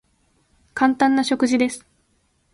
[0.73, 1.85] 簡単な食事です。